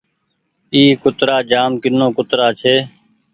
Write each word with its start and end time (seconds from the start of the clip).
اي 0.73 0.81
ڪترآ 1.03 1.37
جآم 1.51 1.71
ڪينو 1.81 2.07
ڪترآ 2.17 2.47
ڇي۔ 2.59 2.75